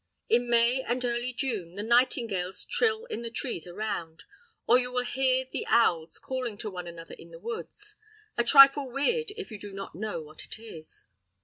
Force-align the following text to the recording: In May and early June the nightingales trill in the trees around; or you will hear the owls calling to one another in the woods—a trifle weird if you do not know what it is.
In 0.29 0.49
May 0.49 0.81
and 0.81 1.05
early 1.05 1.31
June 1.31 1.75
the 1.75 1.83
nightingales 1.83 2.65
trill 2.65 3.05
in 3.05 3.21
the 3.21 3.29
trees 3.29 3.67
around; 3.67 4.23
or 4.65 4.79
you 4.79 4.91
will 4.91 5.05
hear 5.05 5.45
the 5.45 5.63
owls 5.67 6.17
calling 6.17 6.57
to 6.57 6.71
one 6.71 6.87
another 6.87 7.13
in 7.13 7.29
the 7.29 7.37
woods—a 7.37 8.43
trifle 8.43 8.89
weird 8.89 9.29
if 9.37 9.51
you 9.51 9.59
do 9.59 9.71
not 9.71 9.93
know 9.93 10.19
what 10.19 10.43
it 10.43 10.57
is. 10.57 11.05